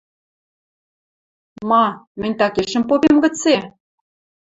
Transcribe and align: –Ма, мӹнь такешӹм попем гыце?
–Ма, 1.69 1.85
мӹнь 2.19 2.37
такешӹм 2.39 2.83
попем 2.89 3.15
гыце? 3.23 3.55